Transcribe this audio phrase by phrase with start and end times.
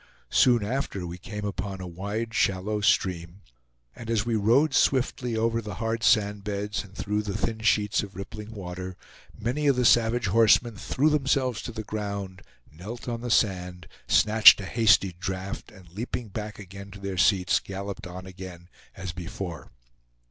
[0.31, 3.43] Soon after we came upon a wide shallow stream,
[3.95, 8.01] and as we rode swiftly over the hard sand beds and through the thin sheets
[8.01, 8.97] of rippling water,
[9.37, 12.41] many of the savage horsemen threw themselves to the ground,
[12.71, 17.59] knelt on the sand, snatched a hasty draught, and leaping back again to their seats,
[17.59, 19.69] galloped on again as before.